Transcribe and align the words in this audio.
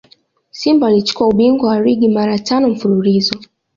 simba 0.51 0.85
walichukua 0.87 1.27
ubingwa 1.27 1.69
wa 1.69 1.79
ligi 1.79 2.07
mara 2.07 2.39
tano 2.39 2.69
mfululizo 2.69 3.39